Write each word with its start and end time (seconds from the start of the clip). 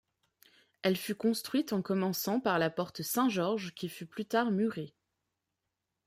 Elle 0.81 0.97
fut 0.97 1.13
construite 1.13 1.73
en 1.73 1.83
commençant 1.83 2.39
par 2.39 2.57
la 2.57 2.71
porte-St-Georges 2.71 3.75
qui 3.75 3.87
fut 3.87 4.07
plus 4.07 4.25
tard 4.25 4.49
murée. 4.49 4.95